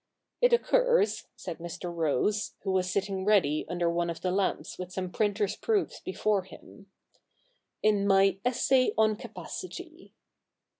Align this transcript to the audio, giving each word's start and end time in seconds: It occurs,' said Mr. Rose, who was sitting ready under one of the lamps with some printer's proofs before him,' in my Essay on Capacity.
It 0.41 0.51
occurs,' 0.51 1.27
said 1.35 1.59
Mr. 1.59 1.95
Rose, 1.95 2.55
who 2.63 2.71
was 2.71 2.89
sitting 2.89 3.23
ready 3.23 3.67
under 3.69 3.87
one 3.87 4.09
of 4.09 4.21
the 4.21 4.31
lamps 4.31 4.79
with 4.79 4.91
some 4.91 5.11
printer's 5.11 5.55
proofs 5.55 5.99
before 5.99 6.41
him,' 6.41 6.87
in 7.83 8.07
my 8.07 8.39
Essay 8.43 8.93
on 8.97 9.15
Capacity. 9.15 10.15